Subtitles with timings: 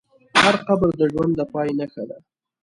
[0.41, 2.17] هر قبر د ژوند د پای نښه ده.